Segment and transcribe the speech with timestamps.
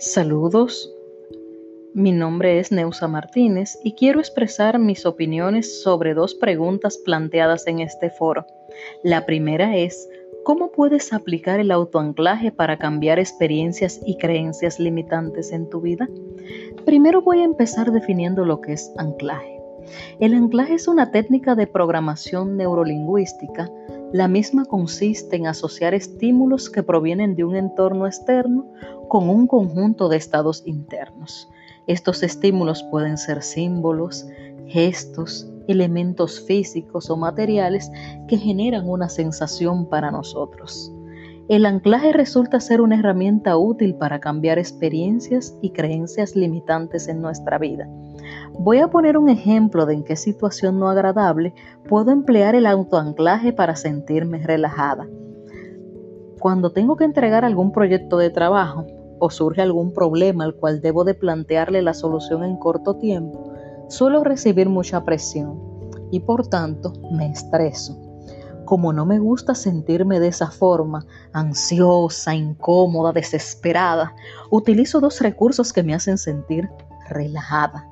[0.00, 0.90] Saludos,
[1.92, 7.80] mi nombre es Neusa Martínez y quiero expresar mis opiniones sobre dos preguntas planteadas en
[7.80, 8.46] este foro.
[9.04, 10.08] La primera es,
[10.42, 16.08] ¿cómo puedes aplicar el autoanclaje para cambiar experiencias y creencias limitantes en tu vida?
[16.86, 19.59] Primero voy a empezar definiendo lo que es anclaje.
[20.18, 23.70] El anclaje es una técnica de programación neurolingüística
[24.12, 28.66] la misma consiste en asociar estímulos que provienen de un entorno externo
[29.08, 31.48] con un conjunto de estados internos.
[31.86, 34.26] Estos estímulos pueden ser símbolos,
[34.66, 37.92] gestos, elementos físicos o materiales
[38.26, 40.92] que generan una sensación para nosotros.
[41.48, 47.58] El anclaje resulta ser una herramienta útil para cambiar experiencias y creencias limitantes en nuestra
[47.58, 47.88] vida
[48.62, 51.54] Voy a poner un ejemplo de en qué situación no agradable
[51.88, 55.08] puedo emplear el autoanclaje para sentirme relajada.
[56.38, 58.86] Cuando tengo que entregar algún proyecto de trabajo
[59.18, 63.52] o surge algún problema al cual debo de plantearle la solución en corto tiempo,
[63.88, 65.58] suelo recibir mucha presión
[66.10, 67.98] y por tanto me estreso.
[68.64, 74.14] Como no me gusta sentirme de esa forma, ansiosa, incómoda, desesperada,
[74.50, 76.68] utilizo dos recursos que me hacen sentir
[77.08, 77.89] relajada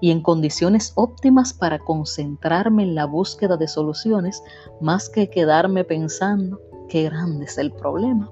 [0.00, 4.42] y en condiciones óptimas para concentrarme en la búsqueda de soluciones
[4.80, 8.30] más que quedarme pensando qué grande es el problema.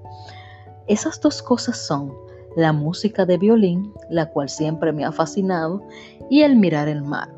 [0.86, 2.12] Esas dos cosas son
[2.56, 5.82] la música de violín, la cual siempre me ha fascinado,
[6.30, 7.32] y el mirar el mar.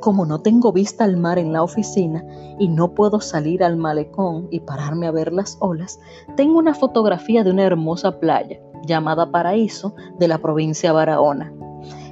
[0.00, 2.24] Como no tengo vista al mar en la oficina
[2.58, 6.00] y no puedo salir al malecón y pararme a ver las olas,
[6.36, 11.52] tengo una fotografía de una hermosa playa llamada Paraíso de la provincia Barahona.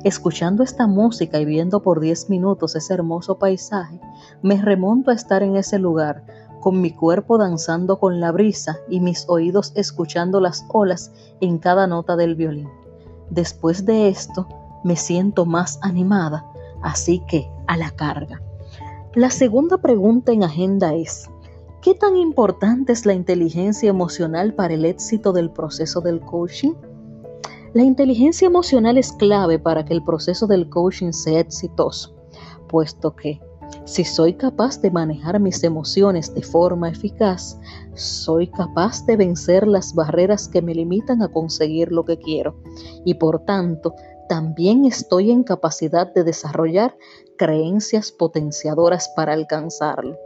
[0.03, 4.01] Escuchando esta música y viendo por 10 minutos ese hermoso paisaje,
[4.41, 6.25] me remonto a estar en ese lugar,
[6.61, 11.13] con mi cuerpo danzando con la brisa y mis oídos escuchando las olas
[11.43, 12.69] en cada nota del violín.
[13.29, 14.49] Después de esto,
[14.85, 16.47] me siento más animada,
[16.83, 18.41] así que a la carga.
[19.15, 21.29] La segunda pregunta en agenda es,
[21.83, 26.73] ¿qué tan importante es la inteligencia emocional para el éxito del proceso del coaching?
[27.73, 32.17] La inteligencia emocional es clave para que el proceso del coaching sea exitoso,
[32.69, 33.41] puesto que
[33.85, 37.61] si soy capaz de manejar mis emociones de forma eficaz,
[37.95, 42.57] soy capaz de vencer las barreras que me limitan a conseguir lo que quiero
[43.05, 43.95] y por tanto
[44.29, 46.97] también estoy en capacidad de desarrollar
[47.39, 50.17] creencias potenciadoras para alcanzarlo.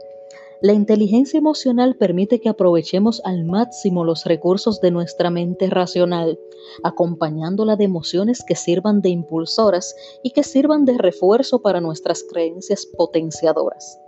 [0.61, 6.39] La inteligencia emocional permite que aprovechemos al máximo los recursos de nuestra mente racional,
[6.83, 12.87] acompañándola de emociones que sirvan de impulsoras y que sirvan de refuerzo para nuestras creencias
[12.87, 13.99] potenciadoras.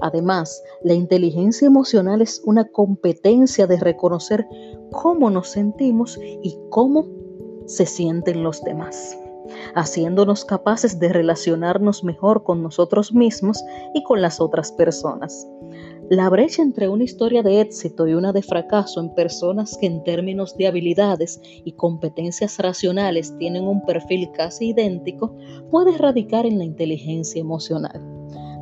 [0.00, 4.46] Además, la inteligencia emocional es una competencia de reconocer
[4.92, 7.06] cómo nos sentimos y cómo
[7.66, 9.18] se sienten los demás,
[9.74, 13.62] haciéndonos capaces de relacionarnos mejor con nosotros mismos
[13.94, 15.46] y con las otras personas.
[16.08, 20.04] La brecha entre una historia de éxito y una de fracaso en personas que en
[20.04, 25.36] términos de habilidades y competencias racionales tienen un perfil casi idéntico
[25.70, 28.00] puede radicar en la inteligencia emocional.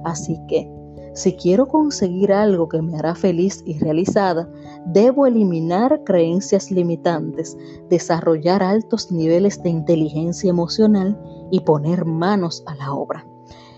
[0.05, 0.71] Así que,
[1.15, 4.49] si quiero conseguir algo que me hará feliz y realizada,
[4.87, 7.57] debo eliminar creencias limitantes,
[7.89, 11.19] desarrollar altos niveles de inteligencia emocional
[11.51, 13.25] y poner manos a la obra.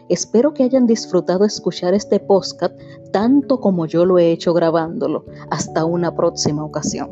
[0.08, 2.74] Espero que hayan disfrutado escuchar este podcast
[3.12, 5.24] tanto como yo lo he hecho grabándolo.
[5.50, 7.10] Hasta una próxima ocasión.